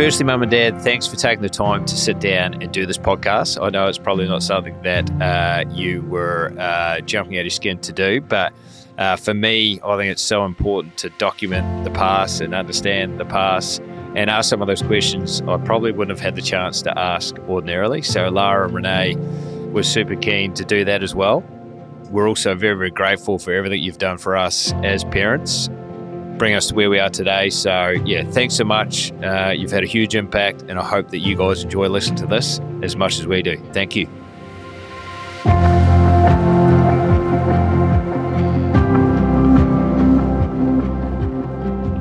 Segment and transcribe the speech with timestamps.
[0.00, 2.96] Firstly, Mum and Dad, thanks for taking the time to sit down and do this
[2.96, 3.62] podcast.
[3.62, 7.50] I know it's probably not something that uh, you were uh, jumping out of your
[7.50, 8.54] skin to do, but
[9.00, 13.24] uh, for me, I think it's so important to document the past and understand the
[13.24, 13.80] past
[14.14, 17.38] and ask some of those questions I probably wouldn't have had the chance to ask
[17.48, 18.02] ordinarily.
[18.02, 19.16] So, Lara and Renee
[19.72, 21.42] were super keen to do that as well.
[22.10, 25.70] We're also very, very grateful for everything you've done for us as parents
[26.36, 27.50] bring us to where we are today.
[27.50, 29.12] So, yeah, thanks so much.
[29.22, 32.26] Uh, you've had a huge impact, and I hope that you guys enjoy listening to
[32.26, 33.56] this as much as we do.
[33.72, 34.08] Thank you.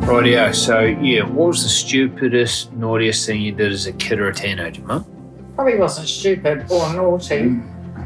[0.09, 0.53] Rightio.
[0.55, 4.33] So, yeah, what was the stupidest, naughtiest thing you did as a kid or a
[4.33, 5.05] teenager, Mum?
[5.55, 7.59] Probably wasn't stupid or naughty.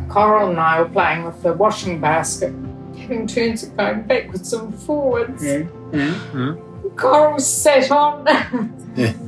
[0.10, 2.54] Coral and I were playing with the washing basket,
[2.98, 5.44] having turns of going backwards and forwards.
[6.96, 8.26] Coral sat on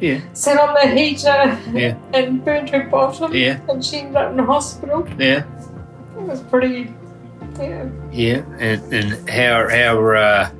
[0.00, 0.20] Yeah.
[0.32, 1.96] sat on the heater Yeah.
[2.14, 3.58] and burnt her bottom Yeah.
[3.68, 5.06] and she ended up in hospital.
[5.18, 5.42] Yeah.
[6.16, 6.94] It was pretty
[7.58, 7.88] yeah.
[8.12, 8.42] Yeah.
[8.60, 10.50] And, and how, how, uh,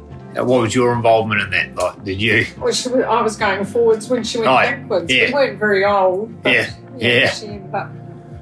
[0.43, 1.75] what was your involvement in that?
[1.75, 2.47] Like, did you?
[2.59, 5.13] Well, she was, I was going forwards when she went backwards.
[5.13, 5.27] Yeah.
[5.29, 6.43] We weren't very old.
[6.43, 6.71] But, Yeah.
[6.99, 7.31] Yeah.
[7.31, 7.91] She ended up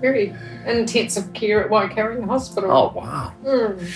[0.00, 0.34] very
[0.67, 2.70] intensive care at Waikaring Hospital.
[2.70, 3.33] Oh, wow.
[3.44, 3.91] Mm.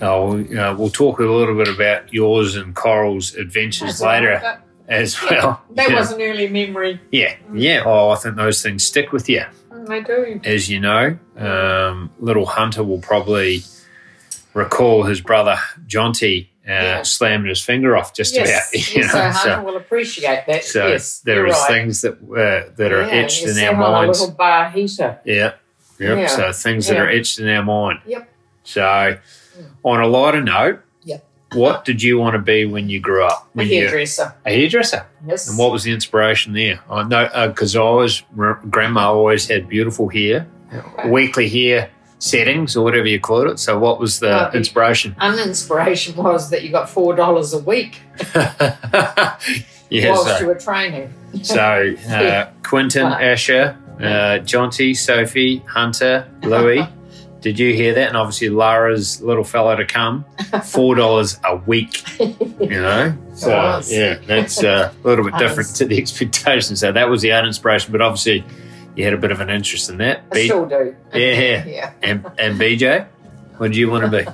[0.00, 4.40] Oh, uh, we'll talk a little bit about yours and Coral's adventures That's right, later
[4.42, 5.62] but as Yeah, well.
[5.74, 5.96] That Yeah.
[5.98, 7.00] was an early memory.
[7.12, 7.82] Yeah, yeah.
[7.86, 10.40] Oh, I think those things stick with you, Mm, They do.
[10.44, 11.18] as you know.
[11.38, 13.62] Um, little Hunter will probably
[14.54, 17.02] recall his brother Jonty uh, Yeah.
[17.02, 18.88] slamming his finger off just yes, about.
[18.94, 20.64] You yes, know, so so, will appreciate that.
[20.64, 21.68] so yes, there you're right.
[21.68, 24.20] things that uh, that are yeah, etched in our on a minds.
[24.20, 25.18] little bar heater.
[25.24, 26.18] Yeah, yep.
[26.18, 26.26] Yeah.
[26.28, 28.00] So things that are etched in our mind.
[28.06, 28.28] Yep.
[28.64, 29.18] So,
[29.84, 31.24] on a lighter note, Yep.
[31.54, 33.48] what did you want to be when you grew up?
[33.54, 34.34] A When you hairdresser.
[34.46, 35.04] a hairdresser.
[35.26, 35.48] Yes.
[35.48, 36.78] And what was the inspiration there?
[36.88, 38.22] I know because I was
[38.70, 41.08] grandma always had beautiful hair, Okay.
[41.10, 41.90] weekly hair
[42.22, 43.58] settings or whatever you called it.
[43.58, 45.16] So what was the Well, inspiration?
[45.20, 48.00] An inspiration was that you got four dollars a week
[48.34, 49.36] yeah.
[49.90, 51.12] whilst you were training.
[51.42, 53.18] so uh, Quinton, Wow.
[53.18, 56.86] Asher, uh, Jonty, Sophie, Hunter, Louis.
[57.40, 58.06] Did you hear that?
[58.06, 60.24] And obviously Lara's little fella to come,
[60.64, 62.00] four dollars a week.
[62.20, 66.78] You know, so yeah, that's uh, a little bit different to the expectations.
[66.78, 68.44] So that was the art inspiration, but obviously
[68.96, 70.22] you had a bit of an interest in that.
[70.30, 70.94] I B- still do.
[71.14, 71.64] Yeah.
[71.66, 71.92] Yeah.
[72.02, 73.06] and, and BJ,
[73.58, 74.26] what do you want to be?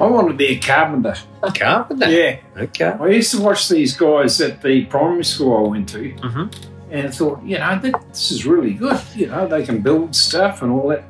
[0.00, 1.14] I want to be a carpenter.
[1.54, 2.10] Carpenter.
[2.10, 2.38] Yeah.
[2.56, 2.86] Okay.
[3.00, 6.54] I used to watch these guys at the primary school I went to Mhm.
[6.90, 7.80] and I thought, you know,
[8.10, 9.00] this is really good.
[9.14, 11.04] You know, they can build stuff and all that.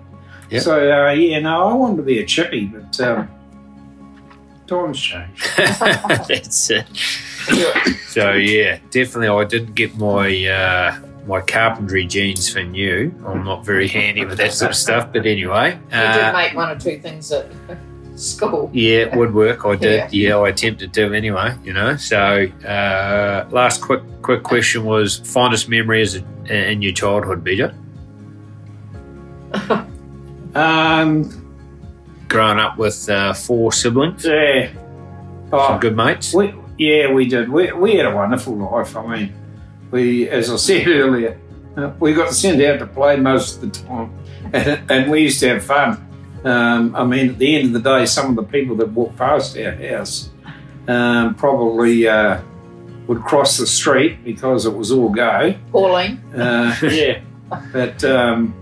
[0.50, 0.60] Yeah.
[0.60, 3.28] So, uh, yeah, no, I wanted to be a chippy, but um,
[4.66, 5.42] times change.
[5.56, 6.86] That's it.
[8.08, 10.94] So yeah, definitely, I did get my uh,
[11.26, 13.14] my carpentry genes for you.
[13.26, 15.72] I'm not very handy with that sort of stuff, but anyway.
[15.72, 17.46] You did Uh, make one or two things at
[18.16, 18.70] school.
[18.72, 19.64] yeah, woodwork.
[19.64, 20.12] I did.
[20.12, 20.36] Yeah.
[20.38, 21.54] I attempted to anyway.
[21.64, 21.96] You know.
[21.96, 27.74] So uh, last quick quick question was fondest memory as a, in your childhood, BJ.
[30.54, 31.38] Um,
[32.28, 34.68] Growing up with uh, four siblings, yeah.
[34.70, 34.78] some
[35.52, 36.32] Oh, good mates.
[36.34, 37.48] we, yeah, we did.
[37.50, 38.96] We, we had a wonderful life.
[38.96, 39.34] I mean,
[39.92, 41.38] we, as I said earlier,
[41.76, 44.12] uh, we got sent out to play most of the time,
[44.52, 46.08] and, and we used to have fun.
[46.44, 49.16] Um, I mean, at the end of the day, some of the people that walked
[49.16, 50.30] past our house
[50.88, 52.40] um, probably uh,
[53.06, 55.54] would cross the street because it was all go.
[55.70, 56.18] Pauline.
[56.34, 57.20] Uh, yeah,
[57.72, 58.52] but um,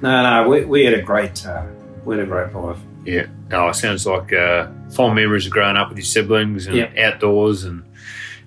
[0.00, 1.66] no, no, we, we had a great, uh,
[2.04, 2.78] we had a great life.
[3.04, 3.26] Yeah.
[3.50, 6.96] No, it sounds like uh, fond memories of growing up with your siblings and Yep.
[6.96, 7.82] outdoors and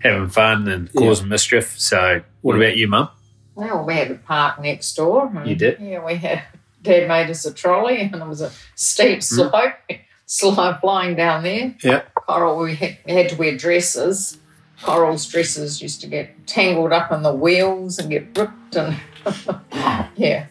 [0.06, 1.02] having fun and Yeah.
[1.02, 1.74] causing mischief.
[1.78, 2.64] So, what Yeah.
[2.66, 3.10] about you, Mum?
[3.56, 5.32] Well, we had a park next door.
[5.36, 5.80] and, You did?
[5.80, 6.44] Yeah, we had.
[6.82, 9.22] Dad made us a trolley, and it was a steep Hmm.
[9.22, 9.74] slope,
[10.26, 11.74] slope flying down there.
[11.84, 12.02] Yeah.
[12.16, 14.38] Coral, we had, we had to wear dresses.
[14.84, 18.98] Coral's dresses used to get tangled up in the wheels and get ripped, and
[20.16, 20.46] yeah,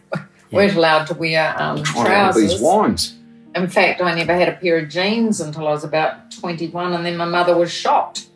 [0.51, 2.61] weren't allowed to wear um, Trying all these trousers.
[2.61, 3.15] wines.
[3.55, 7.07] In fact, I never had a pair of jeans until I was about 21, and
[7.07, 8.27] then my mother was shocked.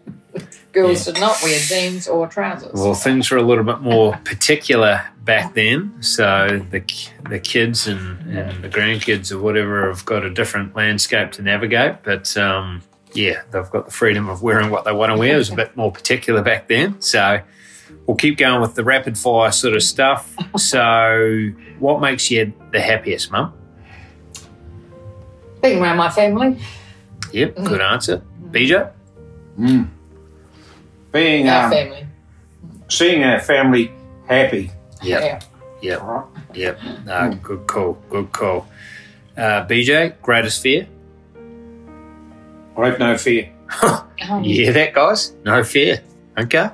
[0.73, 2.73] Girls did not wear jeans or trousers.
[2.75, 6.03] Well, things were a little bit more particular back then.
[6.03, 6.83] So, the,
[7.29, 12.03] the kids and, and the grandkids or whatever have got a different landscape to navigate.
[12.03, 12.83] But, um,
[13.15, 15.35] yeah, they've got the freedom of wearing what they want to wear.
[15.35, 17.01] It was a bit more particular back then.
[17.01, 17.41] So
[18.07, 20.35] we'll keep going with the rapid fire sort of stuff.
[20.59, 23.53] So, what makes you the happiest, Mum?
[25.63, 26.59] Being around my family,
[27.33, 28.23] Yep, good answer.
[28.51, 28.91] BJ?
[29.59, 29.89] Mm.
[31.13, 32.07] Being our um, family.
[32.89, 33.93] seeing our family
[34.29, 34.71] happy.
[35.03, 35.41] Yep, Yeah.
[35.81, 36.25] yep, Right.
[36.55, 36.79] yep.
[37.07, 38.67] No, good call, good call.
[39.37, 40.87] Uh, BJ, greatest fear?
[42.77, 43.51] I have no fear.
[43.83, 44.05] Um,
[44.45, 45.33] You hear that, guys?
[45.45, 46.01] No fear.
[46.39, 46.69] Okay.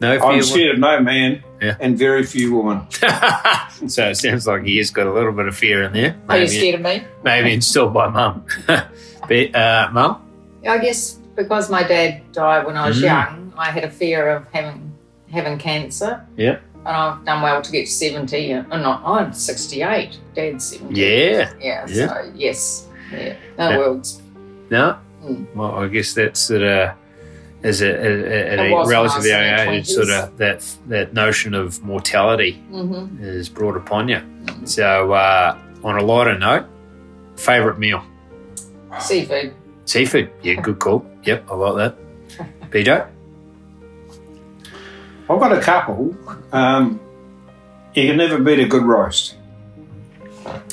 [0.00, 0.22] No fear.
[0.30, 1.76] I'm scared of no man Yeah.
[1.80, 2.86] and very few women.
[3.88, 6.16] so it sounds like he has got a little bit of fear in there.
[6.28, 7.02] Are you scared of me?
[7.24, 8.44] maybe installed by mum.
[9.28, 10.22] But, uh, mum?
[10.68, 13.02] I guess because my dad died when I was Mm.
[13.02, 14.92] young, I had a fear of having
[15.30, 16.24] having cancer.
[16.36, 16.58] Yeah.
[16.78, 18.52] And I've done well to get to 70.
[18.52, 20.18] And uh, not, I'm 68.
[20.34, 21.00] Dad's 70.
[21.00, 21.52] Yeah.
[21.60, 22.06] Yeah, Yeah.
[22.08, 22.86] so yes.
[23.12, 23.34] Yeah.
[23.58, 24.22] No worlds.
[24.70, 24.96] No?
[25.24, 25.52] Mm.
[25.56, 26.90] Well, I guess that's sort of
[27.64, 32.62] as a, a, a was relatively young age, sort of that that notion of mortality
[32.70, 33.24] Mm-hmm.
[33.24, 34.20] is brought upon you.
[34.64, 36.66] So, uh, on a lighter note,
[37.36, 38.04] favourite meal?
[39.00, 39.54] Seafood.
[39.86, 40.30] Seafood.
[40.42, 41.04] Yeah, good call.
[41.24, 41.96] Yep, I like that.
[42.70, 43.08] BJ?
[45.28, 46.14] I've got a couple.
[46.52, 47.00] Um,
[47.94, 49.34] you can never beat a good roast.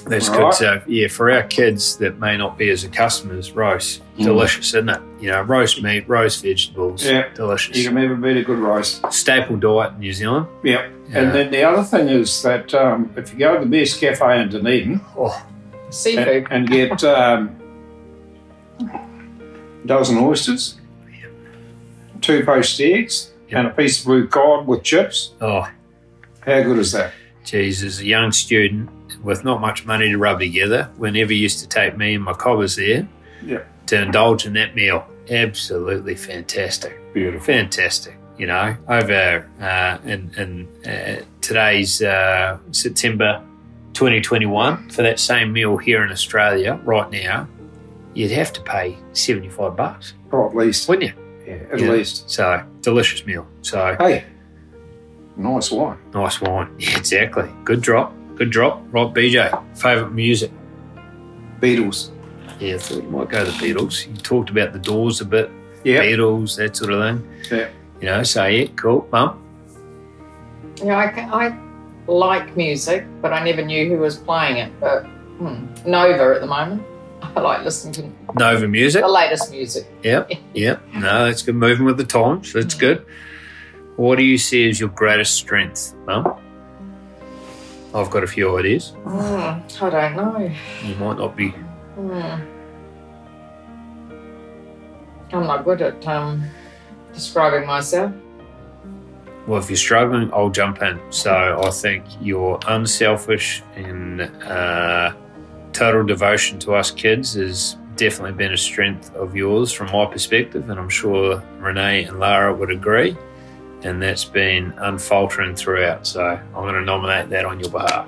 [0.05, 0.38] That's Right.
[0.39, 0.53] good.
[0.53, 4.25] So, yeah, for our kids that may not be as accustomed as roast, Mm.
[4.25, 5.00] delicious, isn't it?
[5.19, 7.23] You know, roast meat, roast vegetables, Yeah.
[7.33, 7.75] delicious.
[7.77, 9.01] You can never beat a good roast.
[9.11, 10.45] Staple diet in New Zealand.
[10.63, 10.81] Yep.
[11.09, 11.19] Yeah.
[11.19, 14.41] And then the other thing is that um, if you go to the best cafe
[14.41, 15.44] in Dunedin Oh,
[15.89, 16.27] Seafood.
[16.27, 17.49] and, and get um,
[19.83, 20.75] a dozen oysters,
[22.21, 25.61] two poached eggs, And a piece of blue cod with chips, oh,
[26.45, 27.13] how good is that?
[27.45, 28.89] geez, as a young student
[29.21, 32.75] with not much money to rub together, whenever used to take me and my cobbers
[32.77, 33.07] there
[33.45, 33.85] Yep.
[33.88, 36.97] to indulge in that meal, absolutely fantastic.
[37.13, 37.45] Beautiful.
[37.45, 38.17] fantastic.
[38.38, 43.44] You know, over uh, in, in uh, today's uh, September
[43.94, 47.47] 2021 for that same meal here in Australia right now,
[48.13, 50.88] you'd have to pay 75 bucks, Or at least.
[50.89, 51.22] wouldn't you?
[51.45, 51.92] Yeah, at Yeah.
[51.92, 52.30] least.
[52.30, 53.45] So delicious meal.
[53.62, 54.24] So Hey,
[55.38, 55.98] nice wine.
[56.13, 56.69] nice wine.
[56.80, 57.50] Yeah, exactly.
[57.63, 58.13] Good drop.
[58.36, 58.81] Good drop.
[58.92, 59.63] Right, BJ.
[59.78, 60.51] Favorite music.
[61.62, 62.10] Beatles.
[62.60, 64.07] Yeah, I thought you might go the Beatles.
[64.07, 65.50] You talked about the Doors a bit,
[65.84, 66.01] Yeah.
[66.04, 67.30] Beatles, that sort of thing.
[67.51, 67.68] Yeah.
[68.00, 69.07] You know, so yeah, cool.
[69.12, 69.40] Mum.
[70.84, 71.57] Yeah, I, ca- I
[72.12, 74.72] like music, but I never knew who was playing it.
[74.80, 76.84] But hmm, Nova at the moment.
[77.22, 78.01] I like listening to
[78.35, 79.01] Nova music.
[79.01, 79.85] the latest music.
[80.03, 80.81] Yep, yep.
[80.94, 81.56] No, it's good.
[81.56, 82.53] Moving with the times.
[82.53, 83.06] That's good.
[83.95, 86.33] What do you see as your greatest strength, Mum?
[87.94, 88.89] I've got a few ideas.
[89.03, 90.51] Hmm, I don't know.
[90.83, 91.50] You might not be.
[91.50, 92.41] Hmm.
[95.31, 96.44] I'm not good at um,
[97.13, 98.12] describing myself.
[99.45, 101.00] Well, if you're struggling, I'll jump in.
[101.12, 105.13] So I think your unselfish and uh,
[105.74, 110.69] total devotion to us kids has definitely been a strength of yours from my perspective,
[110.69, 113.16] and I'm sure Renee and Lara would agree.
[113.84, 116.07] And that's been unfaltering throughout.
[116.07, 118.07] So I'm going to nominate that on your behalf.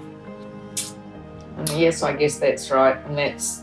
[1.58, 2.98] And yes, I guess that's right.
[3.06, 3.62] And that's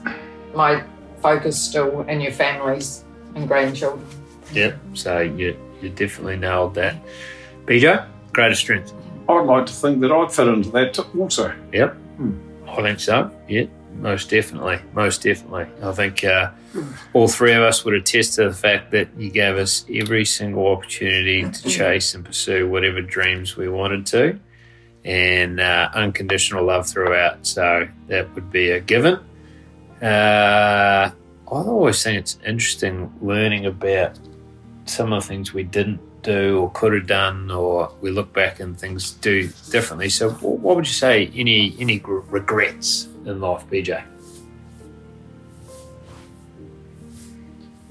[0.54, 0.84] my
[1.20, 3.04] focus still in your families
[3.34, 4.06] and grandchildren.
[4.52, 4.78] Yep.
[4.94, 6.96] So you you definitely nailed that.
[7.64, 8.92] BJ, greatest strength.
[9.28, 11.54] I'd like to think that I'd fit into that t- also.
[11.72, 11.94] Yep.
[11.94, 12.32] Hmm.
[12.68, 13.30] I think so.
[13.48, 13.64] Yeah,
[13.96, 15.66] most definitely, most definitely.
[15.82, 16.50] I think uh,
[17.12, 20.66] all three of us would attest to the fact that you gave us every single
[20.66, 24.38] opportunity to chase and pursue whatever dreams we wanted to,
[25.04, 27.46] and uh, unconditional love throughout.
[27.46, 29.18] So that would be a given.
[30.02, 31.12] Uh, I
[31.46, 34.18] always think it's interesting learning about
[34.84, 38.60] some of the things we didn't do or could have done, or we look back
[38.60, 40.08] and things do differently.
[40.08, 41.30] So, what would you say?
[41.34, 44.04] Any any regrets in life, BJ?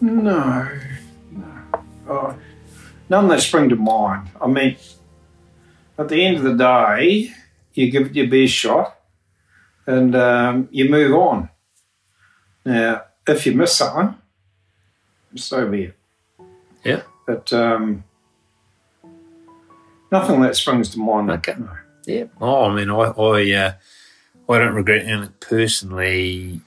[0.01, 0.67] No,
[1.31, 1.53] no.
[2.07, 2.35] Oh,
[3.09, 4.29] none that spring to mind.
[4.41, 4.77] I mean,
[5.97, 7.31] at the end of the day,
[7.73, 8.97] you give it your best shot
[9.85, 11.49] and um, you move on.
[12.65, 14.15] Now, if you miss something,
[15.35, 15.97] so be it.
[16.83, 17.03] Yeah.
[17.25, 18.03] But um,
[20.11, 21.29] nothing that springs to mind.
[21.31, 21.55] Okay.
[21.57, 21.69] No.
[22.05, 22.25] Yeah.
[22.39, 23.73] Oh, I mean, I I, uh,
[24.49, 26.61] I don't regret anything personally.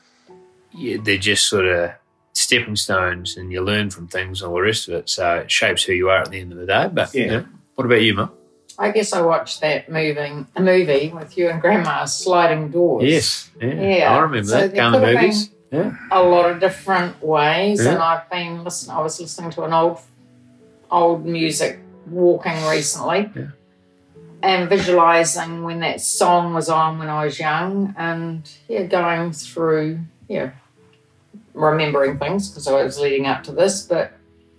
[0.73, 1.93] Yeah, they're just sort of
[2.33, 5.09] stepping stones, and you learn from things and all the rest of it.
[5.09, 6.89] So it shapes who you are at the end of the day.
[6.93, 7.43] But Yeah.
[7.75, 8.31] what about you, Mum?
[8.77, 13.05] I guess I watched that moving a movie with you and Grandma sliding doors.
[13.05, 13.51] Yes.
[13.61, 13.75] Yeah.
[13.99, 14.17] Yeah.
[14.17, 14.75] I remember So that.
[14.75, 15.51] there Going to movies.
[15.71, 15.93] Yeah.
[16.11, 17.85] a lot of different ways.
[17.85, 17.93] Yeah.
[17.93, 18.97] And I've been listening.
[18.97, 19.99] I was listening to an old,
[20.91, 23.47] old music walking recently, Yeah.
[24.43, 30.01] and visualizing when that song was on when I was young, and yeah, going through
[30.29, 30.51] yeah,
[31.53, 34.13] remembering things because I was leading up to this, but.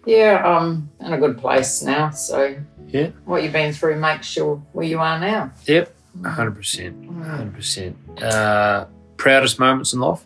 [0.07, 2.11] Yeah, I'm in a good place now.
[2.11, 2.55] So,
[2.89, 3.07] Yeah.
[3.25, 5.49] what you've been through makes you where you are now.
[5.65, 5.91] Yep.
[6.21, 7.07] 100%.
[7.09, 7.95] 100%.
[8.21, 8.85] Uh,
[9.17, 10.23] proudest moments in life?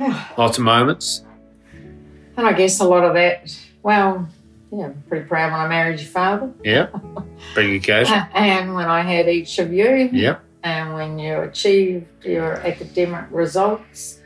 [0.36, 1.22] Lots of moments.
[2.36, 4.28] And I guess a lot of that, well,
[4.72, 6.86] yeah, I'm pretty proud when I married your father Yeah.
[7.54, 8.22] Big occasion.
[8.34, 10.40] and when I had each of you Yep.
[10.64, 14.18] and when you achieved your academic results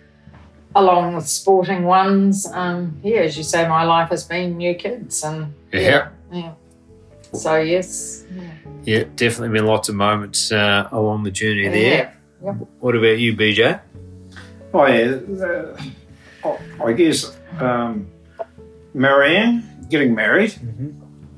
[0.74, 2.46] along with sporting ones.
[2.52, 6.08] Um, yeah, as you say, my life has been new kids and Yeah.
[6.30, 6.52] yeah.
[7.32, 8.24] So, yes.
[8.34, 8.42] Yeah.
[8.84, 9.04] Yeah.
[9.16, 12.12] Definitely been lots of moments uh, along the journey there.
[12.44, 12.52] Yeah.
[12.80, 13.80] What about you, BJ?
[14.74, 15.76] Oh yeah, uh,
[16.44, 18.06] I- I guess um,
[18.94, 20.54] Marianne getting married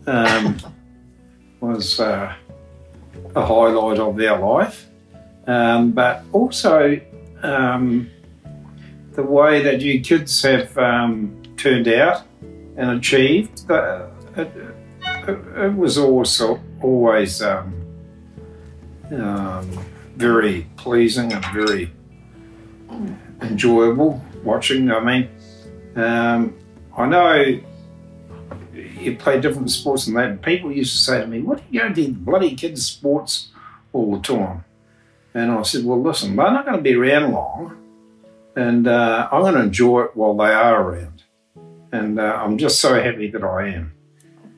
[0.06, 0.56] um,
[1.60, 2.34] was uh,
[3.34, 4.86] a highlight of their life,
[5.46, 7.00] um, but also
[7.42, 8.10] um,
[9.12, 12.22] the way that you kids have um, turned out
[12.76, 13.70] and achieved.
[13.70, 14.50] Uh, it,
[15.26, 17.74] it, it was also always um,
[19.10, 19.84] um,
[20.16, 21.90] very pleasing and very
[23.42, 24.90] enjoyable watching.
[24.90, 25.28] I mean,
[25.96, 26.56] um,
[26.96, 27.60] I know
[29.00, 30.30] you play different sports than that.
[30.30, 32.84] and People used to say to me, "What are you going to do, bloody kids'
[32.84, 33.48] sports
[33.92, 34.64] all the time?"
[35.34, 37.76] And I said, "Well, listen, they're not going to be around long,
[38.56, 41.22] and uh, I'm going to enjoy it while they are around."
[41.92, 43.92] And uh, I'm just so happy that I am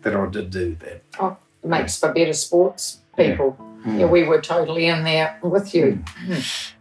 [0.03, 1.03] that I did do that.
[1.63, 3.57] It makes for better sports people.
[3.85, 4.01] Mm.
[4.01, 6.03] Yeah, we were totally in there with you.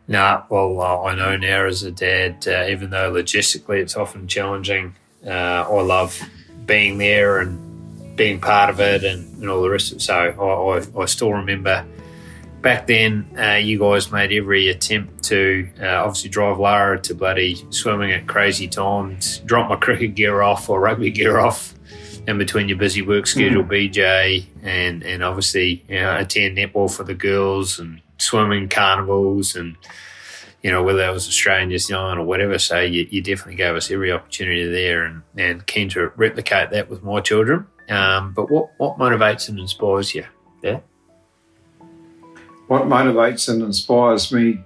[0.07, 4.27] Nah, well, uh, I know now as a dad, uh, even though logistically it's often
[4.27, 6.19] challenging, uh, I love
[6.69, 10.01] being there and being part of it and, and all the rest of it.
[10.01, 11.85] So I, I, I still remember
[12.61, 17.55] back then, uh, you guys made every attempt to uh, obviously drive Lara to bloody
[17.69, 21.75] swimming at crazy times, drop my cricket gear off or rugby gear off.
[22.27, 27.03] In between your busy work schedule, BJ, and and obviously you know, attend netball for
[27.03, 29.77] the girls and swimming carnivals and
[30.61, 32.59] you know, whether that was Australian New Zealand or whatever.
[32.59, 36.89] So you, you definitely gave us every opportunity there and, and keen to replicate that
[36.89, 37.67] with my children.
[37.87, 40.25] Um, but what, what motivates and inspires you?
[40.61, 40.79] Yeah.
[42.67, 44.63] What motivates and inspires me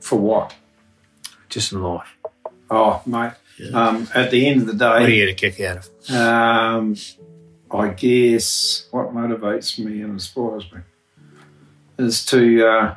[0.00, 0.54] for what?
[1.48, 2.16] Just in life.
[2.70, 3.32] Oh, mate.
[3.58, 3.70] Yeah.
[3.70, 6.14] Um, at the end of the day, What do you get a kick out of?
[6.14, 6.96] Um,
[7.70, 10.80] I guess what motivates me and inspires me
[11.98, 12.96] is to uh,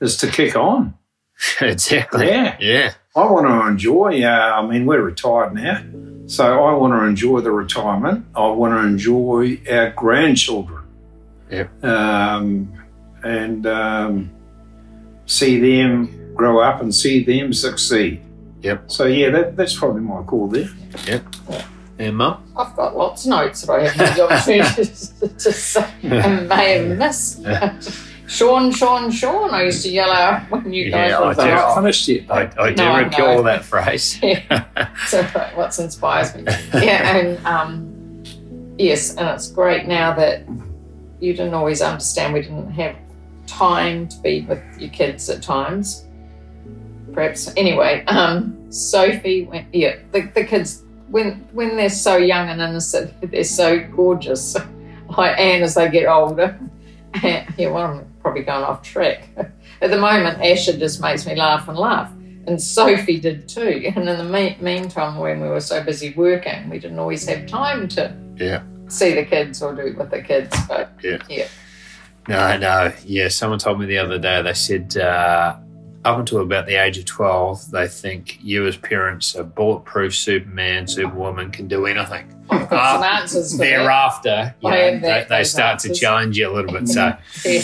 [0.00, 0.94] is to kick on.
[1.60, 2.28] exactly.
[2.28, 2.56] Yeah.
[2.60, 2.92] Yeah.
[3.14, 4.22] I want to enjoy.
[4.22, 5.82] Uh, I mean, we're retired now,
[6.26, 8.26] so I want to enjoy the retirement.
[8.34, 10.84] I want to enjoy our grandchildren.
[11.50, 11.84] Yep.
[11.84, 12.72] Um,
[13.24, 14.30] and um,
[15.24, 18.22] see them grow up and see them succeed.
[18.62, 18.90] Yep.
[18.90, 20.68] So yeah, that, that's probably my call there.
[21.06, 21.24] Yep.
[21.98, 22.52] And mum?
[22.56, 26.48] I've got lots of notes that I haven't had the opportunity to, to say and
[26.48, 27.42] may have missed.
[28.26, 31.40] Shaun, Shaun, Shaun, I used to yell out when you guys Yeah, were I do.
[31.42, 31.54] there.
[31.54, 32.30] Not finished yet.
[32.30, 33.42] I, I do No, recall know.
[33.44, 34.18] that phrase.
[35.06, 35.22] so
[35.54, 36.42] what inspires me
[36.74, 38.24] yeah and um,
[38.78, 40.42] yes and it's great now that
[41.20, 42.96] you didn't always understand we didn't have
[43.46, 46.06] time to be with your kids at times
[47.12, 52.60] perhaps anyway um, sophie went yeah the, the kids when when they're so young and
[52.60, 54.56] innocent they're so gorgeous
[55.16, 56.58] like and as they get older
[57.22, 59.28] yeah well i'm probably going off track
[59.80, 62.10] at the moment asher just makes me laugh and laugh
[62.48, 63.82] and Sophie did too.
[63.96, 67.46] And in the me- meantime, when we were so busy working, we didn't always have
[67.46, 68.62] time to Yeah.
[68.88, 70.56] see the kids or do it with the kids.
[70.68, 71.46] But yeah,
[72.28, 72.92] No, no.
[73.04, 75.56] Yeah, someone told me the other day, they said uh,
[76.04, 80.86] up until about the age of 12, they think you as parents are bulletproof Superman,
[80.86, 82.32] Superwoman, can do anything.
[82.48, 83.58] I've got some answers.
[83.58, 86.86] Thereafter, you know, they, they start to challenge you a little bit.
[86.88, 87.12] So,
[87.44, 87.60] Yeah.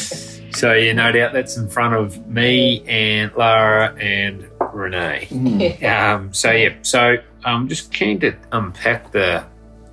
[0.55, 5.29] So yeah, no doubt that's in front of me and Lara and Renee.
[5.31, 6.15] Yeah.
[6.17, 9.45] Um, so yeah, so I'm just keen to unpack the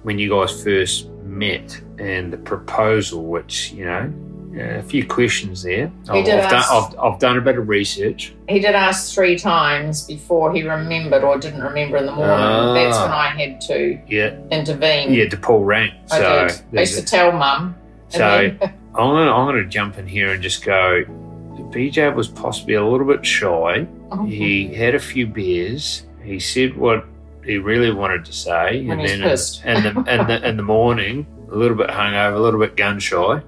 [0.04, 4.14] when you guys first met and the proposal, which you know,
[4.56, 5.92] uh, a few questions there.
[6.10, 8.34] I've, I've done, I've, I've done a bit of research.
[8.48, 12.34] He did ask three times before he remembered or didn't remember in the morning.
[12.36, 12.74] Ah.
[12.74, 15.14] That's when I had to Yeah, intervene.
[15.14, 15.94] yeah, to pull rank.
[16.12, 16.78] I So did.
[16.78, 17.76] I used to tell mum.
[18.10, 18.18] So
[18.60, 21.04] then- I'm gonna I'm gonna jump in here and just go.
[21.72, 23.86] BJ was possibly a little bit shy
[24.28, 26.06] He had a few beers.
[26.24, 27.06] He said what
[27.46, 29.22] he really wanted to say, and then
[29.64, 33.00] in the in the in the morning, a little bit hungover, a little bit gun
[33.00, 33.42] shy,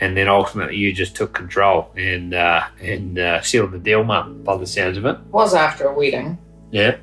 [0.00, 4.42] and then ultimately you just took control and uh, and uh, sealed the deal, mum.
[4.42, 6.36] By the sounds of it, was after a wedding.
[6.70, 6.96] yeah,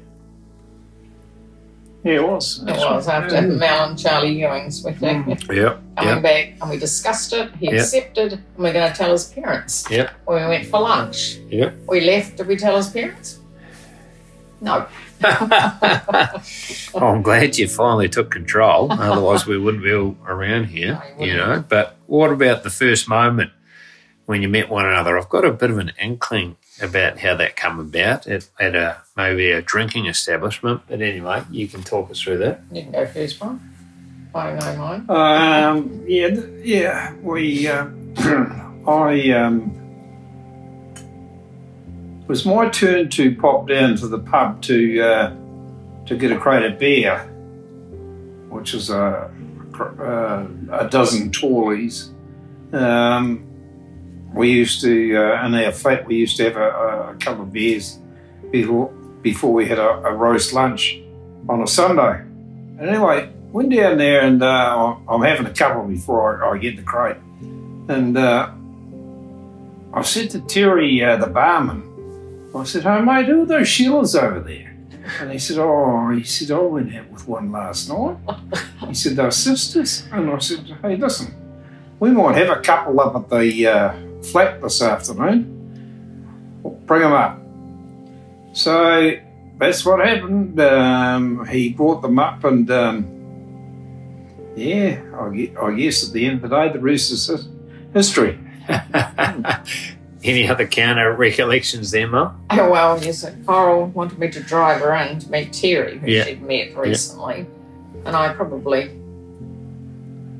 [2.07, 2.63] Yeah, it was.
[2.65, 3.59] It was after mm.
[3.59, 5.25] Mel and Charlie Ewing's wedding.
[5.25, 5.55] Mm.
[5.55, 7.53] yeah, Coming back, and we discussed it.
[7.55, 7.81] He Yeah.
[7.81, 9.85] accepted, and we're going to tell his parents.
[9.89, 10.11] Yeah.
[10.23, 11.35] When we went for lunch.
[11.49, 11.71] Yeah.
[11.85, 12.37] We left.
[12.37, 13.39] Did we tell his parents?
[14.61, 14.85] No.
[15.25, 16.41] oh,
[16.93, 18.89] I'm glad you finally took control.
[18.89, 21.65] Otherwise, we wouldn't be all around here, No, you you know.
[21.67, 23.51] But what about the first moment
[24.27, 25.17] when you met one another?
[25.17, 28.97] I've got a bit of an inkling about how that come about at, at a
[29.15, 30.81] maybe a drinking establishment.
[30.87, 32.61] But anyway, you can talk us through that.
[32.71, 33.73] You can go first, one.
[34.33, 35.09] I know mine.
[35.09, 37.13] Um, yeah, yeah.
[37.15, 37.87] We, uh,
[38.87, 39.73] I, um,
[42.21, 45.35] it was my turn to pop down to the pub to uh,
[46.05, 47.19] to get a crate of beer,
[48.49, 49.31] which was a
[49.79, 52.11] uh, a dozen tallies.
[52.73, 53.46] Um,
[54.37, 57.51] we used to uh, in our flat we used to have a, a couple of
[57.51, 57.99] beers
[58.51, 58.87] before
[59.21, 60.99] before we had a, a roast lunch
[61.49, 62.21] on a Sunday.
[62.79, 66.77] And Anyway, went down there and uh, I'm having a couple before I, I get
[66.77, 67.17] the crate.
[67.89, 68.51] And uh,
[69.93, 71.83] I said to Terry, uh, the barman,
[72.55, 74.75] I said, "Hey mate, who are those Sheilas over there?"
[75.19, 78.17] And he said, "Oh, he said I went out with one last night."
[78.87, 81.33] He said they're sisters, and I said, "Hey, listen,
[81.99, 83.93] we might have a couple up at the uh,
[84.23, 85.53] flat this afternoon.
[86.85, 87.39] Bring them up."
[88.53, 89.11] So
[89.59, 90.59] that's what happened.
[90.59, 93.05] Um, he brought them up, and um,
[94.55, 94.99] yeah,
[95.61, 97.47] I guess at the end of the day, the rest is
[97.93, 98.39] history.
[100.23, 102.43] Any other counter recollections there, Mum?
[102.49, 106.25] Oh, well, yes, Coral wanted me to drive her in to meet Terry, who Yeah.
[106.25, 107.45] she'd met recently.
[108.03, 108.89] And I probably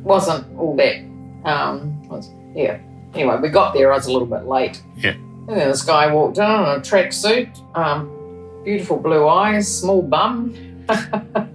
[0.04, 0.98] wasn't all that,
[1.46, 2.80] um, was, yeah.
[3.18, 4.82] Anyway, we got there, I was a little bit late.
[4.96, 5.12] Yeah.
[5.13, 8.12] And then this guy walked in in a tracksuit, um,
[8.63, 10.54] beautiful blue eyes, small bum.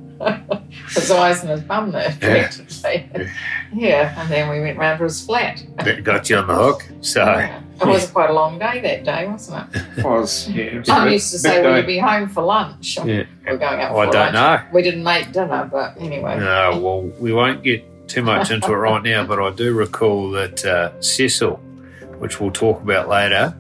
[0.91, 2.17] his eyes and his bum there.
[2.21, 2.51] Yeah.
[3.73, 5.65] yeah, and then we went round to his flat.
[5.85, 6.83] That got you on the hook.
[7.01, 7.61] So, Yeah.
[7.81, 9.83] It was quite a long day that day, wasn't it?
[10.05, 12.43] Was yeah, it was a Mum used to big say, Will you be home for
[12.45, 12.97] lunch?
[12.99, 13.25] Yeah.
[13.45, 14.63] We're going out Oh, I for don't lunch.
[14.63, 14.69] know.
[14.73, 16.39] We didn't make dinner, but anyway.
[16.39, 20.31] No, well, we won't get too much into it right now, but I do recall
[20.33, 21.57] that uh, Cecil,
[22.19, 23.55] which we'll talk about later,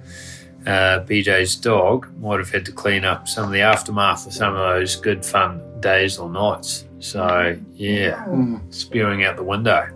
[0.67, 4.55] uh, BJ's dog, might have had to clean up some of the aftermath of some
[4.55, 6.85] of those good fun days or nights.
[7.01, 8.73] So, yeah, Mm.
[8.73, 9.89] spewing out the window,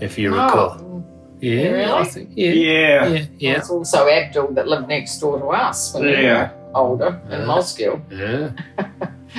[0.00, 1.04] if you Oh, recall.
[1.40, 1.84] Yeah, really?
[1.92, 3.52] I think, yeah, Yeah, yeah, yeah.
[3.58, 7.46] It's also Abdul that lived next door to us when we were older in Yeah.
[7.46, 8.00] Mosgiel.
[8.10, 8.50] yeah.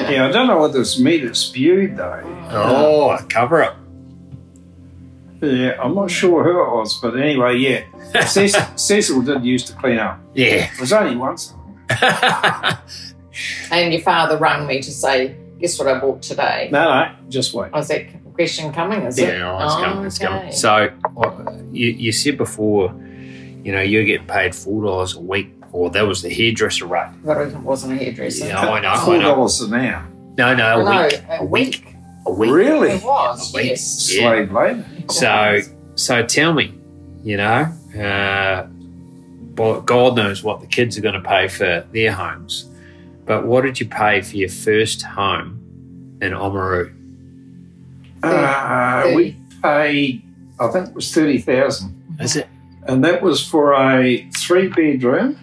[0.10, 0.28] yeah.
[0.28, 2.22] I don't know whether it's me that spewed though.
[2.52, 3.77] Oh, a cover up.
[5.42, 7.84] Yeah, I'm not sure who it was, but anyway, yeah.
[8.26, 10.20] Cecil, Cecil did used to clean up.
[10.34, 10.70] Yeah.
[10.74, 11.54] It was only once.
[13.72, 16.70] And your father rang me to say, Guess what I bought today?
[16.72, 17.72] No, no, just wait.
[17.74, 19.02] I Was that question coming?
[19.02, 19.28] Is it?
[19.30, 20.06] Yeah, oh, it's coming.
[20.06, 20.52] It's coming.
[20.52, 20.90] So,
[21.72, 22.90] you, you said before,
[23.64, 27.10] you know, you're getting paid four dollars a week, or that was the hairdresser rate.
[27.24, 28.48] But it wasn't a hairdresser.
[28.48, 29.36] Yeah, I know, Four I know.
[29.36, 30.08] dollars an hour.
[30.38, 31.96] No, no, a no, week, a week.
[32.28, 32.52] A week.
[32.52, 32.90] Really?
[32.92, 33.66] It was, A week.
[33.68, 34.14] yes.
[34.14, 34.22] Yeah.
[34.22, 34.86] Slave labour.
[35.10, 35.60] So,
[35.96, 36.74] so tell me,
[37.24, 38.68] you know, uh,
[39.56, 42.70] God knows what the kids are going to pay for their homes,
[43.26, 46.94] but what did you pay for your first home in Oamaru?
[48.24, 50.22] Uh, we paid,
[50.60, 52.48] I think it was thirty thousand, Is it?
[52.88, 55.38] and that was for a three bedroom,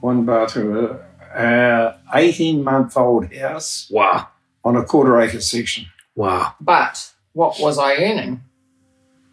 [0.00, 0.98] one bathroom,
[1.34, 4.28] uh, eighteen month old house Wow,
[4.64, 5.86] on a quarter acre section.
[6.14, 8.42] wow, But what was I earning?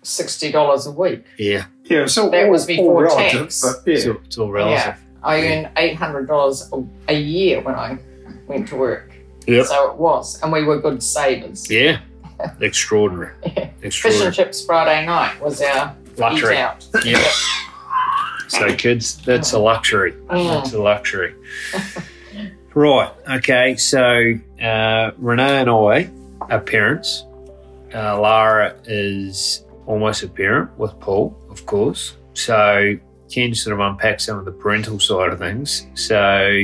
[0.03, 1.23] Sixty dollars a week.
[1.37, 1.65] yeah.
[1.83, 3.61] Yeah, so That all, was before all relative, tax.
[3.61, 3.93] but yeah.
[3.97, 4.77] It's, all, it's all relative.
[4.85, 6.71] Yeah, I earned eight hundred dollars
[7.07, 7.99] a year when I
[8.47, 9.11] went to work.
[9.47, 9.65] Yep.
[9.67, 11.69] So it was, and we were good savers.
[11.69, 11.99] Yeah,
[12.61, 13.33] extraordinary,
[13.81, 16.53] Fish and chips Friday night was our Luxury.
[16.55, 16.87] eat out.
[17.05, 17.23] Yeah.
[18.47, 20.11] So, kids, that's a luxury.
[20.11, 20.47] Mm.
[20.61, 21.33] That's a luxury.
[22.73, 23.11] right.
[23.29, 23.75] Okay.
[23.75, 26.09] So, uh, Renee and I
[26.49, 27.25] are parents.
[27.93, 32.15] Uh, Lara is almost a parent with Paul, of course.
[32.33, 32.95] So,
[33.31, 35.87] can you sort of unpack some of the parental side of things.
[35.93, 36.63] So,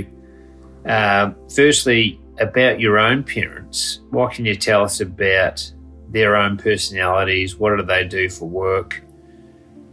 [0.86, 5.72] um, firstly, about your own parents, what can you tell us about
[6.10, 7.56] their own personalities?
[7.58, 9.02] What do they do for work?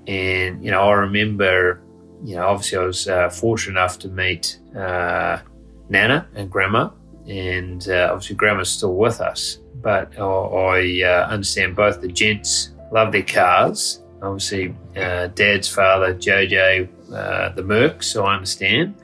[0.06, 1.84] And, you know, I remember
[2.24, 5.40] you know, obviously, I was uh, fortunate enough to meet uh,
[5.88, 6.90] Nana and Grandma,
[7.26, 9.58] and uh, obviously, Grandma's still with us.
[9.82, 14.00] But I, I uh, understand both the gents love their cars.
[14.22, 18.94] Obviously, uh, Dad's father, JJ, uh, the Merc, so I understand.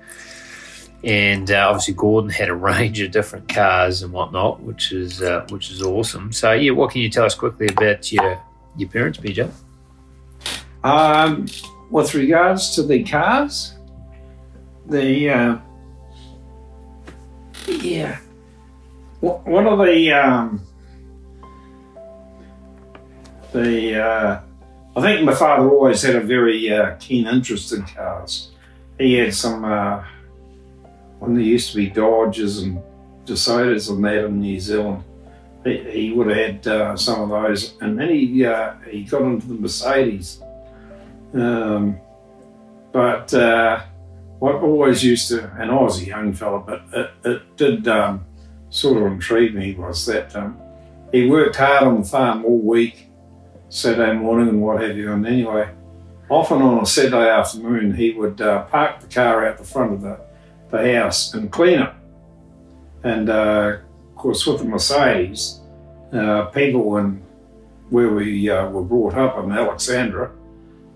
[1.03, 5.47] And uh, obviously, Gordon had a range of different cars and whatnot, which is uh,
[5.51, 6.33] which is awesome.
[6.33, 8.43] So, yeah, what can you tell us quickly about your
[8.77, 9.51] your parents, BJ?
[10.83, 11.47] Um,
[11.91, 13.75] with regards to the cars,
[14.87, 15.59] the uh,
[17.79, 18.19] yeah,
[19.21, 20.61] one of the um,
[23.53, 24.41] the uh,
[24.97, 28.51] I think my father always had a very uh, keen interest in cars.
[28.99, 30.05] He had some uh,
[31.19, 32.83] when there used to be Dodges and
[33.25, 35.05] DeSotos and that in New Zealand.
[35.65, 39.23] He, he would have had uh, some of those, and then he uh, he got
[39.23, 40.43] into the Mercedes.
[41.35, 42.01] Um,
[42.93, 43.83] but uh,
[44.41, 48.25] what always used to, and I was a young fella, but it, it did um,
[48.71, 50.59] sort of intrigue me was that um,
[51.13, 53.11] he worked hard on the farm all week,
[53.69, 55.13] Saturday morning and what have you.
[55.13, 55.71] And anyway,
[56.31, 60.01] often on a Saturday afternoon, he would uh, park the car out the front of
[60.01, 60.19] the,
[60.71, 61.93] the house and clean it.
[63.05, 63.77] And uh,
[64.09, 65.61] of course, with the Mercedes,
[66.15, 67.23] uh, people in
[67.91, 70.31] where we uh, were brought up in Alexandra,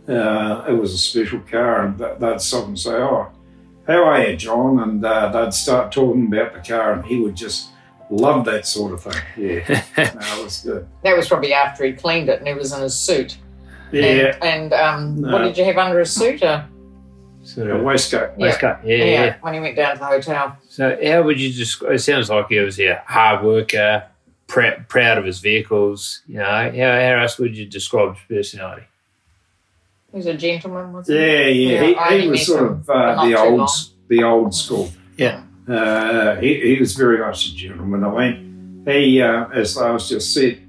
[0.09, 3.29] uh, it was a special car, and th- they'd stop and say, "Oh,
[3.87, 7.37] how are you, John?" And uh, they'd start talking about the car, and he would
[7.37, 7.71] just
[8.11, 9.23] love that sort of thing.
[9.37, 10.87] Yeah, no, it was good.
[11.03, 13.39] That was probably after he cleaned it and he was in his suit.
[13.93, 16.41] Yeah, And, and um, what did you have under his suit?
[16.41, 18.33] Sort a of waistcoat.
[18.39, 18.47] Yeah.
[18.47, 18.77] waistcoat.
[18.85, 19.05] Yeah, yeah.
[19.05, 20.57] yeah, when he went down to the hotel.
[20.69, 21.93] So, how would you describe?
[21.93, 24.05] It sounds like he was a hard worker,
[24.47, 26.23] pr- proud of his vehicles.
[26.27, 28.85] You know, how, how else would you describe his personality?
[30.15, 31.15] He was a gentleman, was he?
[31.15, 31.83] Yeah, yeah.
[31.83, 33.69] Yeah, he, he was sort him of uh, the old, long.
[34.07, 34.89] the old school.
[35.17, 35.43] Yeah.
[35.69, 38.05] Uh, he, he was very much a gentleman.
[38.05, 40.61] I mean, he, uh, as I was just said,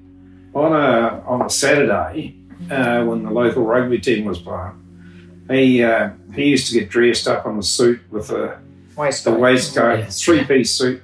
[0.55, 2.35] on a on a Saturday
[2.71, 7.27] uh, when the local rugby team was playing, he uh, he used to get dressed
[7.27, 8.57] up in a suit with the
[8.95, 9.39] the Waistcoat.
[9.39, 10.21] waistcoat, Yes.
[10.23, 11.03] three piece suit,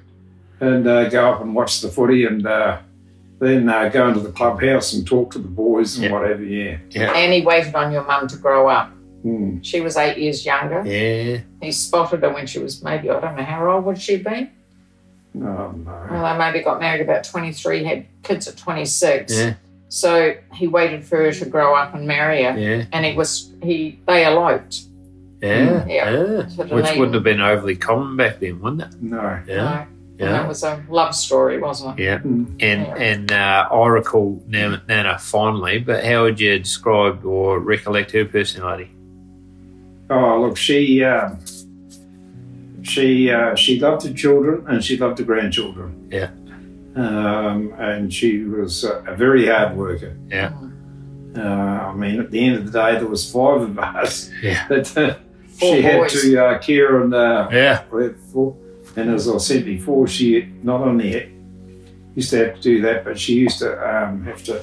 [0.58, 2.80] and uh, go up and watch the footy, and uh,
[3.42, 6.12] then uh, go into the clubhouse and talk to the boys and Yeah.
[6.12, 6.44] whatever.
[6.44, 6.76] Yeah.
[6.94, 8.92] And he waited on your mum to grow up.
[9.24, 9.64] Mm.
[9.64, 10.84] She was eight years younger.
[10.86, 11.40] Yeah.
[11.60, 14.48] He spotted her when she was maybe, I don't know, how old would she be?
[15.36, 15.38] Oh,
[15.72, 16.06] no.
[16.10, 19.36] Well, they maybe got married about 23, had kids at 26.
[19.36, 19.54] Yeah.
[19.88, 22.56] So he waited for her to grow up and marry her.
[22.58, 22.84] Yeah.
[22.92, 24.82] And he was, he, they eloped.
[25.40, 25.84] Yeah.
[25.86, 26.10] Yeah.
[26.10, 26.64] yeah.
[26.64, 29.02] Which wouldn't have been overly common back then, wouldn't it?
[29.02, 29.40] No.
[29.46, 29.56] Yeah.
[29.56, 29.86] No.
[30.22, 30.38] And Yeah.
[30.42, 32.02] that was a love story, wasn't it?
[32.04, 32.18] Yeah.
[32.18, 32.46] Mm.
[32.60, 32.94] And Yeah.
[32.96, 38.24] and uh, I recall Nana, Nana fondly, but how would you describe or recollect her
[38.24, 38.90] personality?
[40.10, 41.38] Oh, look, she um,
[42.82, 46.08] she uh, she loved her children and she loved her grandchildren.
[46.12, 46.30] Yeah.
[46.94, 50.16] Um, and she was a, a very hard worker.
[50.28, 50.52] Yeah.
[51.36, 51.40] Uh,
[51.90, 54.68] I mean, at the end of the day, there was five of us Yeah.
[54.68, 55.14] that uh,
[55.58, 57.82] Four she had to uh, care and uh, Yeah.
[58.32, 58.54] for.
[58.96, 61.32] And as I said before, she not only
[62.14, 64.62] used to have to do that, but she used to um, have to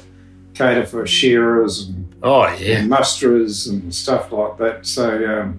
[0.53, 2.79] cater for shearers and Oh yeah.
[2.79, 4.85] and musterers and stuff like that.
[4.85, 5.57] So, um,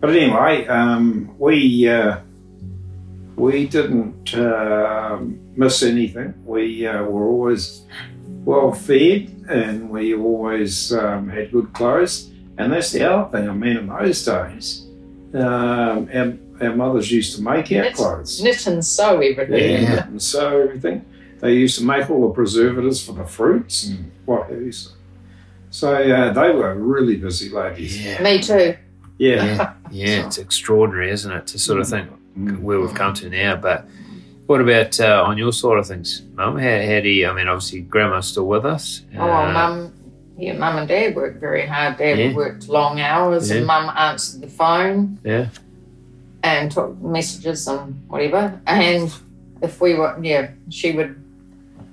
[0.00, 2.20] but anyway, um, we uh,
[3.36, 6.32] we didn't um miss anything.
[6.46, 7.82] We uh, were always
[8.44, 12.30] well fed, and we always um, had good clothes.
[12.56, 13.48] And that's the other thing.
[13.48, 14.83] I mean, in those days,
[15.34, 16.08] um,
[16.60, 18.42] our, our mothers used to make our Knit- clothes.
[18.42, 19.82] Knit and sew everything.
[19.82, 20.06] Yeah.
[20.06, 21.04] And so everything.
[21.40, 24.72] They used to make all the preservatives for the fruits and what have you.
[24.72, 24.90] So,
[25.70, 28.02] so uh, they were really busy ladies.
[28.04, 28.22] Yeah.
[28.22, 28.76] Me too.
[29.18, 29.44] Yeah.
[29.44, 29.72] Yeah.
[29.90, 30.26] Yeah.
[30.26, 32.62] It's extraordinary, isn't it, to sort of think Mm.
[32.62, 33.54] where we've come to now.
[33.54, 33.86] But
[34.46, 36.58] what about uh, on your side of things, Mum?
[36.58, 37.28] How, how do you?
[37.28, 39.02] I mean, obviously, Grandma's still with us.
[39.16, 39.92] Oh, Uh, mum,
[40.36, 41.96] yeah, mum and dad worked very hard.
[41.98, 42.32] Dad Yeah.
[42.34, 43.58] worked long hours, Yeah.
[43.58, 45.46] and mum answered the phone Yeah.
[46.42, 48.60] and took messages and whatever.
[48.66, 49.12] And
[49.62, 51.20] if we were, yeah, she would.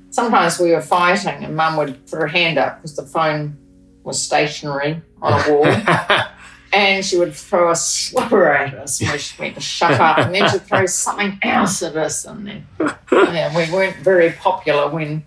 [0.10, 3.58] Sometimes we were fighting, and mum would put her hand up because the phone
[4.04, 5.65] was stationary on a wall,
[6.73, 10.34] and she would throw a slipper at us, and we just to shut up, and
[10.36, 12.65] then she'd throw something else at us, and then
[13.12, 15.23] yeah, we weren't very popular when.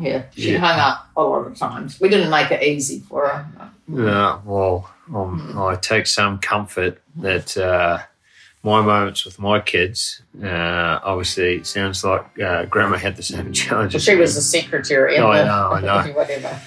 [0.00, 0.58] Yeah, she Yeah.
[0.58, 1.98] hung up a lot of times.
[2.00, 3.46] We didn't make it easy for her.
[3.92, 7.98] Yeah, well, um, I take some comfort that uh,
[8.62, 13.46] my moments with my kids, uh, obviously, it sounds like uh, Grandma had the same
[13.46, 14.04] But challenges.
[14.04, 15.16] she was a secretary.
[15.16, 16.12] in Oh, I know, I know.
[16.14, 16.60] Whatever.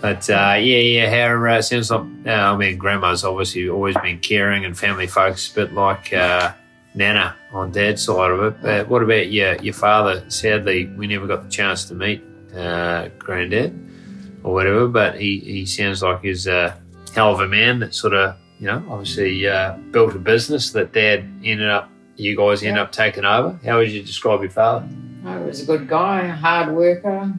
[0.00, 2.02] But uh, yeah, yeah, how uh, sounds like.
[2.26, 6.52] Uh, I mean, grandma's obviously always been caring and family focused, but like uh,
[6.94, 8.62] Nana on dad's side of it.
[8.62, 10.22] But what about your your father?
[10.28, 12.22] Sadly, we never got the chance to meet
[12.56, 13.72] uh, granddad
[14.42, 14.88] or whatever.
[14.88, 16.76] But he, he sounds like he's a
[17.14, 20.92] hell of a man that sort of you know obviously uh, built a business that
[20.92, 21.90] dad ended up.
[22.16, 22.82] You guys ended Yeah.
[22.82, 23.58] up taking over.
[23.64, 24.88] How would you describe your father?
[25.22, 27.32] He was a good guy, a hard worker.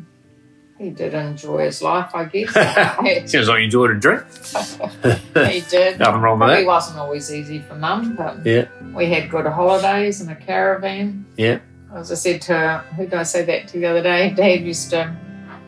[0.78, 2.54] He did enjoy his life, I guess.
[3.32, 4.24] Sounds like you enjoyed a drink.
[5.52, 6.00] he did.
[6.00, 6.66] Nothing wrong with Probably that.
[6.66, 8.68] wasn't always easy for mum, but Yeah.
[8.96, 11.26] we had good holidays in a caravan.
[11.36, 11.60] Yeah.
[11.94, 14.30] As I said to who did I say that to the other day?
[14.32, 15.16] Dad used to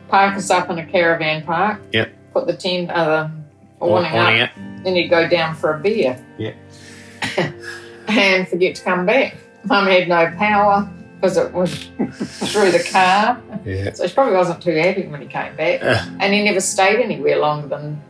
[0.08, 1.80] park us up in a caravan park.
[1.92, 2.12] Yep.
[2.32, 3.28] Put the tent, uh,
[3.80, 4.84] the awning up, it.
[4.84, 6.24] then you'd go down for a beer.
[6.38, 6.54] Yeah.
[8.08, 9.36] and forget to come back.
[9.64, 11.84] Mum had no power because it was
[12.52, 13.40] through the car.
[13.64, 13.92] Yeah.
[13.92, 15.82] So she probably wasn't too happy when he came back.
[15.82, 16.04] Uh.
[16.20, 18.00] and he never stayed anywhere longer than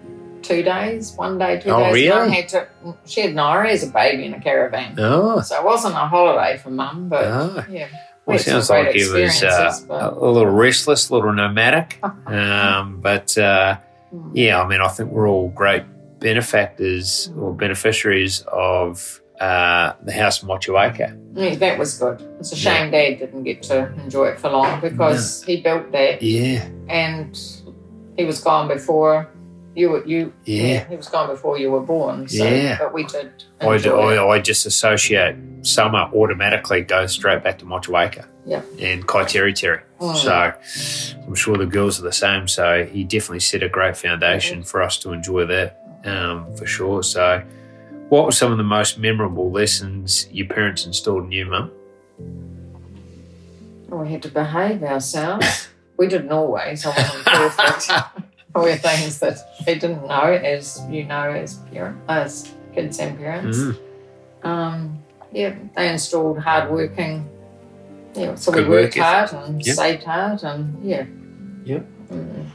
[0.43, 1.95] two days, one day, two Oh, days.
[1.95, 2.09] really?
[2.09, 2.69] Mum had to,
[3.07, 4.95] she had Naira as a baby in a caravan.
[4.99, 5.41] Oh.
[5.41, 7.65] So it wasn't a holiday for mum, but Oh.
[7.71, 7.89] yeah.
[8.27, 12.01] Well, it sounds like he was uh, a, but- a little restless, a little nomadic.
[12.27, 13.79] Um, but uh,
[14.11, 14.31] Hmm.
[14.35, 15.85] yeah, I mean, I think we're all great
[16.21, 21.19] benefactors or beneficiaries of uh, the house in Motueka.
[21.35, 22.21] Yeah, that was good.
[22.39, 26.23] It's a shame Dad didn't get to enjoy it for long because he built that
[26.23, 27.37] Yeah, and
[28.17, 29.29] he was gone before
[29.75, 30.33] you were you.
[30.45, 30.87] Yeah.
[30.89, 32.29] he was gone before you were born.
[32.29, 32.79] So, Yeah.
[32.79, 33.45] but we did.
[33.61, 33.67] I.
[33.67, 38.63] I, I just associate summer automatically goes straight back to Motueka Yeah.
[38.81, 39.83] and Kaiteriteri.
[40.01, 40.17] Mm.
[40.17, 40.53] So
[41.27, 42.49] I'm sure the girls are the same.
[42.49, 44.67] So he definitely set a great foundation Mm-hmm.
[44.69, 47.03] for us to enjoy that um, for sure.
[47.03, 47.43] So,
[48.09, 51.71] what were some of the most memorable lessons your parents instilled in you, Mum?
[53.89, 55.69] we had to behave ourselves.
[55.99, 56.85] we didn't always.
[56.85, 57.91] I wasn't perfect.
[58.55, 63.59] were things that they didn't know, as you know, as parent, as kids and parents.
[63.59, 63.79] Mm.
[64.45, 67.29] Um, yeah, they installed hard working.
[68.15, 69.77] Yeah, so Good we worked work hard and Yep.
[69.77, 71.07] saved hard, and yeah.
[71.65, 71.87] Yep.
[72.11, 72.47] Mm.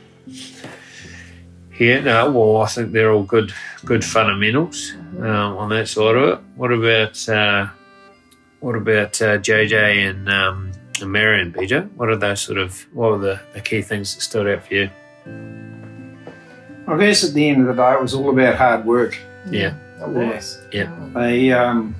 [1.79, 3.53] Yeah, no, well, I think they're all good,
[3.85, 6.39] good fundamentals um, on that side of it.
[6.55, 7.67] What about, uh,
[8.61, 11.83] what about uh, JJ and, um, and Marion, Peter?
[11.95, 14.73] What are those sort of, what were the, the key things that stood out for
[14.73, 14.89] you?
[16.87, 19.17] I guess at the end of the day, it was all about hard work.
[19.49, 19.75] Yeah.
[20.01, 20.61] It was.
[20.71, 20.95] Yeah.
[21.13, 21.95] They um,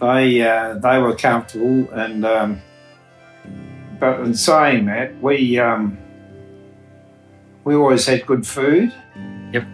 [0.00, 2.60] they uh, they were comfortable, and um,
[4.00, 5.98] but in saying that, we um,
[7.64, 8.92] we always had good food.
[9.52, 9.66] Yep.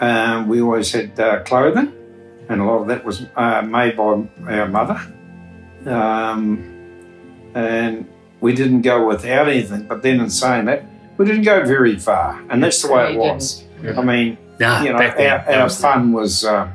[0.00, 1.92] Um, we always had uh, clothing,
[2.48, 5.00] and a lot of that was uh, made by our mother.
[5.84, 6.68] Um,
[7.54, 8.08] and
[8.40, 9.82] we didn't go without anything.
[9.82, 10.84] But then, in saying that,
[11.16, 13.64] we didn't go very far, and that's the way it was.
[13.80, 13.98] didn't.
[13.98, 16.68] I mean, Nah, you know, then, our, that our was the- fun was uh,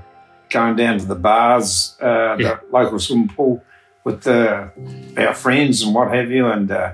[0.50, 2.56] going down to the bars, uh, Yeah.
[2.56, 3.64] the local swimming pool
[4.04, 4.70] with the,
[5.18, 6.94] our friends and what have you, and uh,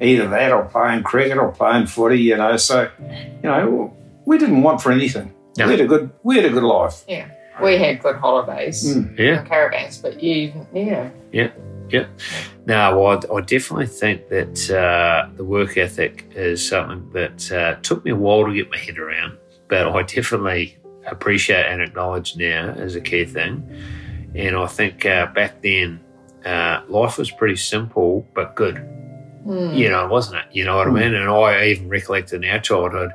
[0.00, 2.20] either that or playing cricket or playing footy.
[2.20, 3.96] You know, so you know,
[4.26, 5.32] we didn't want for anything.
[5.56, 5.64] No.
[5.66, 7.04] We had a good, we had a good life.
[7.08, 7.26] Yeah,
[7.60, 9.18] We had good holidays Mm.
[9.18, 9.42] yeah.
[9.44, 11.50] caravans, but you, yeah, yeah,
[11.90, 12.06] yeah,
[12.68, 17.76] No, well, I, I definitely think that uh, the work ethic is something that uh,
[17.80, 20.76] took me a while to get my head around, but I definitely
[21.06, 23.66] appreciate and acknowledge now as a key thing.
[24.34, 26.00] And I think uh, back then,
[26.44, 28.76] uh, life was pretty simple but good.
[29.46, 29.74] Mm.
[29.74, 30.44] You know, wasn't it?
[30.52, 31.14] You know what I mean?
[31.14, 33.12] And I even recollect in our childhood,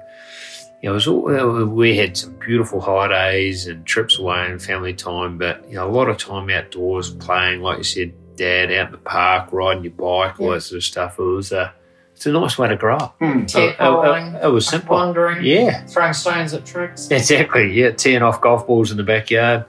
[0.82, 4.96] you know, it was all, we had some beautiful holidays and trips away and family
[4.96, 8.88] time, but you know, a lot of time outdoors playing, like you said, Dad, out
[8.88, 11.20] in the park, riding your bike, all that sort of stuff.
[11.20, 11.74] It was a,
[12.16, 13.20] it's a nice way to grow up.
[13.20, 13.44] Mm.
[13.44, 14.96] It, it- it was simple.
[14.96, 17.08] wandering, Yeah, throwing stones at tricks.
[17.12, 17.72] exactly.
[17.74, 19.66] Yeah, teeing off golf balls in the backyard,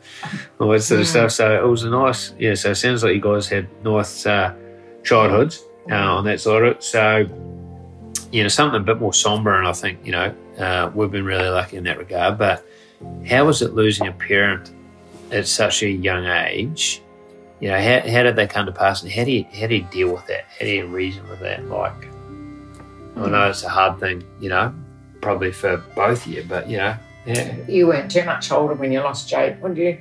[0.61, 1.11] all that sort of Mm.
[1.11, 1.31] stuff.
[1.33, 2.55] So it was a nice, yeah.
[2.55, 4.55] So it sounds like you guys had nice uh,
[5.05, 6.83] childhoods uh, on that side of it.
[6.83, 7.27] So,
[8.33, 11.25] you know, something a bit more somber, and I think, you know, uh, we've been
[11.25, 12.39] really lucky in that regard.
[12.39, 12.67] But
[13.29, 14.73] how was it losing a parent
[15.31, 17.01] at such a young age?
[17.65, 19.75] You know, how, how did they come to pass, and how do you how do
[19.77, 20.45] you deal with that?
[20.59, 21.65] How do you reason with that?
[21.67, 22.09] Like,
[23.17, 24.75] I know it's a hard thing, you know,
[25.23, 28.93] probably for both of you, but you know, yeah, You weren't too much older when
[28.93, 29.99] you lost JJ, would you?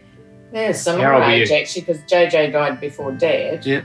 [0.52, 1.56] Yeah, similar How old were age you?
[1.56, 3.66] actually, because JJ died before Dad.
[3.66, 3.84] Yeah.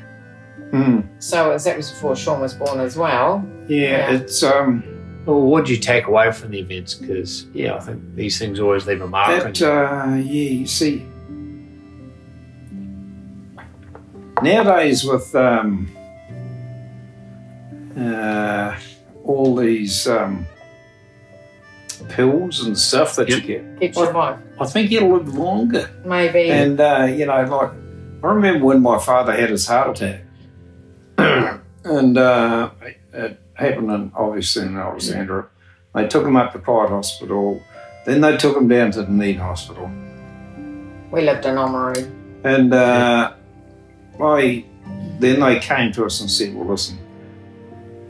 [0.72, 1.06] Mm.
[1.22, 3.46] So as that was before Shaun was born as well.
[3.68, 3.78] Yeah,
[4.10, 4.10] Yeah.
[4.16, 4.82] it's um,
[5.24, 6.94] Well, what did you take away from the events?
[6.94, 9.66] Because yeah, I think these things always leave a mark on that you.
[9.66, 10.50] uh, yeah.
[10.60, 11.06] You see,
[14.42, 15.90] nowadays with um,
[17.98, 18.76] uh,
[19.24, 20.46] all these um,
[22.08, 23.38] pills and stuff that Yep.
[23.40, 24.38] you get, Keeps you alive.
[24.60, 25.90] I think you'll live longer.
[26.04, 26.50] Maybe.
[26.50, 27.70] And uh, you know, like
[28.22, 30.22] I remember when my father had his heart attack,
[31.84, 32.70] and uh,
[33.12, 35.48] it happened in obviously in Alexandra.
[35.94, 37.62] They took him up to Pride Hospital.
[38.06, 39.90] Then they took him down to the Dunedin Hospital,
[41.10, 42.10] we lived in Oamaru.
[42.44, 43.32] and uh,
[44.20, 44.64] I
[45.20, 46.98] then they came to us and said, "Well, listen,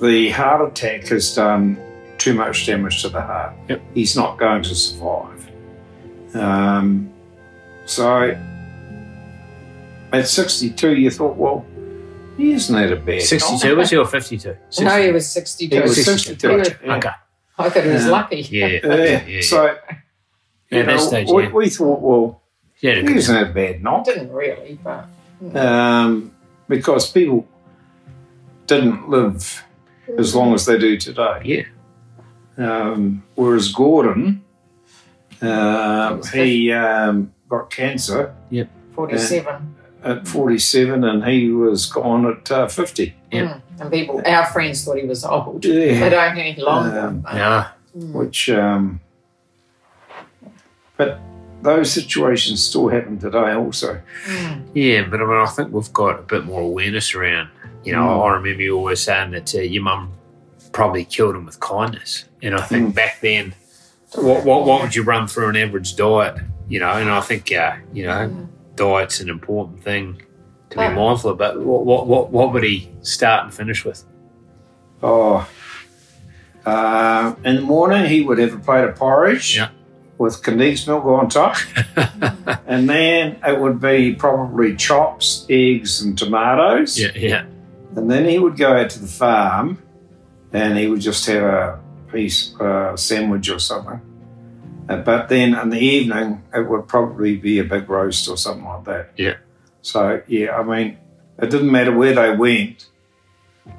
[0.01, 1.79] the heart attack has done
[2.19, 3.55] too much damage to the heart.
[3.69, 3.83] Yep.
[3.95, 5.51] He's not going to survive."
[6.35, 7.11] Um,
[7.87, 8.37] so
[10.13, 11.65] at 62, you thought, well,
[12.37, 14.57] he isn't that a bad 62 was he or 52?
[14.81, 15.75] No, he was 62.
[15.75, 16.19] He was 62.
[16.39, 16.49] 62.
[16.51, 16.97] He was- yeah.
[16.97, 17.11] Okay.
[17.59, 18.41] I thought he was lucky.
[18.51, 18.67] Yeah.
[18.67, 18.81] Yeah.
[18.95, 19.41] yeah, yeah.
[19.43, 19.65] So,
[20.71, 21.51] Yeah, you know, stage, we, yeah.
[21.51, 22.43] we thought, well,
[22.81, 24.05] Yeah, he isn't that bad I knock.
[24.05, 25.07] didn't really, but
[25.55, 26.33] Um,
[26.69, 27.47] because people
[28.67, 29.65] didn't live
[30.19, 31.41] as long as they do today.
[31.45, 31.63] yeah.
[32.59, 34.43] Um, whereas Gordon,
[35.41, 38.69] um, he um, got cancer Yep.
[38.95, 39.75] 47.
[40.03, 43.15] at 47 and he was gone at uh, 50.
[43.31, 43.41] Yeah.
[43.43, 43.61] Mm.
[43.81, 45.65] And people, our friends thought he was old.
[45.65, 46.01] Yeah.
[46.01, 46.99] They don't any longer.
[47.01, 47.65] Um, but- No.
[47.97, 48.13] Mm.
[48.13, 49.01] which um,
[50.97, 51.21] but
[51.63, 54.63] those situations still happen today also Mm.
[54.75, 57.49] Yeah, but I mean, I think we've got a bit more awareness around.
[57.85, 58.25] You know, Mm.
[58.27, 60.13] I remember you always saying that uh, your mum
[60.73, 62.25] probably killed him with kindness.
[62.43, 62.95] And I think Mm.
[62.95, 63.55] back then,
[64.15, 66.37] what, what what would you run through an average diet?
[66.69, 70.23] You know, and I think uh, you know, diet's an important thing
[70.71, 71.39] to be mindful of.
[71.39, 74.05] But what what what, what would he start and finish with?
[75.03, 75.49] oh
[76.67, 79.69] uh, in the morning he would have a plate of porridge Yeah.
[80.19, 81.57] With condensed milk on top
[82.67, 87.45] and then it would be probably chops eggs and tomatoes yeah, yeah,
[87.97, 89.81] and then he would go out to the farm
[90.53, 91.81] and he would just have a
[92.13, 94.01] piece uh, sandwich or something
[94.89, 98.65] Uh, but then in the evening it would probably be a big roast or something
[98.65, 99.37] like that Yeah.
[99.83, 100.99] so yeah i mean
[101.39, 102.89] it didn't matter where they went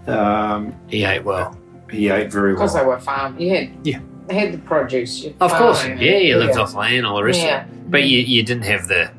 [0.07, 1.57] um, he ate well.
[1.89, 2.61] he ate very well.
[2.61, 3.39] Because they were farm.
[3.39, 3.99] You had, Yeah.
[4.29, 5.23] They had the produce.
[5.23, 7.63] you Of course, farm, yeah, you lived off land, all the rest Yeah.
[7.65, 7.91] of it.
[7.91, 9.11] But you, you didn't have the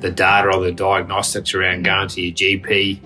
[0.00, 3.00] the data or the diagnostics around going to your GP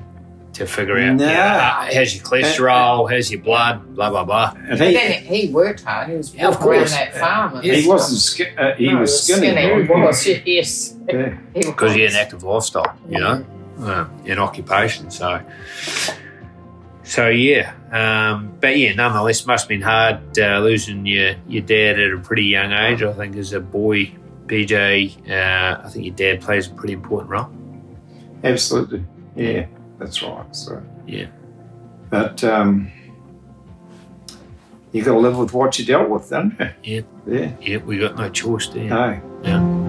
[0.54, 1.24] to figure out No.
[1.26, 4.54] yeah, how's your cholesterol, how's your blood, blah blah blah.
[4.56, 6.08] and he, then he worked hard.
[6.10, 6.92] He was Yeah, of walking around course.
[6.92, 7.54] that farm.
[7.56, 7.88] and he stuff.
[7.92, 10.94] wasn't ski- uh, he No, was skinny, He was, yes.
[11.08, 11.36] Yeah.
[11.54, 11.92] He was.
[11.92, 13.44] Had an active lifestyle, you know,
[13.80, 15.10] um, in occupation.
[15.10, 15.40] So,
[17.04, 22.00] so yeah, um, but yeah, nonetheless, must have been hard uh, losing your your dad
[22.00, 23.02] at a pretty young age.
[23.02, 24.12] I think as a boy,
[24.46, 27.48] PJ, uh, I think your dad plays a pretty important role.
[28.42, 29.04] absolutely
[29.36, 29.66] yeah
[29.98, 31.26] that's right so Yeah.
[32.10, 32.90] but um,
[34.92, 37.00] you got to live with what you dealt with don't you Yeah.
[37.26, 38.84] yeah Yeah, we got no choice there.
[38.84, 39.83] no Yeah.